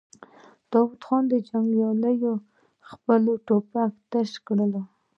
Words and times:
د 0.03 0.03
داوود 0.71 1.01
خان 1.07 1.23
جنګياليو 1.49 2.33
خپلې 2.89 3.33
ټوپکې 3.45 3.83
تشې 4.09 4.39
کړې. 4.47 4.79